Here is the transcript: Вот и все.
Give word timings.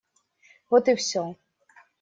Вот 0.71 0.89
и 0.89 0.95
все. 0.95 1.35